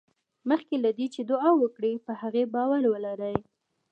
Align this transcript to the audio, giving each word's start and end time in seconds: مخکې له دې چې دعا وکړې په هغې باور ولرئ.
مخکې 0.49 0.75
له 0.83 0.91
دې 0.97 1.07
چې 1.15 1.21
دعا 1.31 1.51
وکړې 1.61 1.91
په 2.05 2.11
هغې 2.21 2.43
باور 2.53 2.83
ولرئ. 2.93 3.35